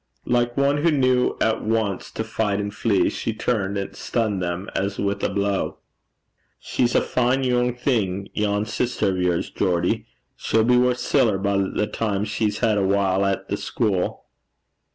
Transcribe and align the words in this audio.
Like 0.25 0.57
one 0.57 0.77
who 0.77 0.89
knew 0.89 1.37
at 1.39 1.63
once 1.63 2.09
to 2.13 2.23
fight 2.23 2.59
and 2.59 2.73
flee, 2.73 3.07
she 3.11 3.33
turned 3.35 3.77
and 3.77 3.95
stunned 3.95 4.41
them 4.41 4.67
as 4.75 4.97
with 4.97 5.23
a 5.23 5.29
blow. 5.29 5.77
'She's 6.59 6.95
a 6.95 7.01
fine 7.03 7.43
yoong 7.43 7.77
thing, 7.77 8.27
yon 8.33 8.65
sister 8.65 9.09
o' 9.11 9.15
yours, 9.15 9.51
Geordie. 9.51 10.07
She'll 10.35 10.63
be 10.63 10.75
worth 10.75 10.97
siller 10.97 11.37
by 11.37 11.57
the 11.57 11.85
time 11.85 12.25
she's 12.25 12.57
had 12.65 12.79
a 12.79 12.83
while 12.83 13.23
at 13.27 13.47
the 13.47 13.57
schuil.' 13.57 14.23